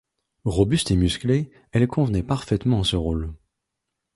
[0.45, 3.35] Robuste et musclée, elle convenait parfaitement à ce rôle.